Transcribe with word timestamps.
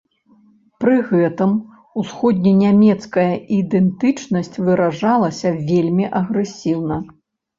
Пры 0.83 0.93
гэтым 1.09 1.51
усходненямецкая 2.03 3.27
ідэнтычнасць 3.59 4.59
выражалася 4.69 5.49
вельмі 5.69 6.05
агрэсіўна. 6.21 6.97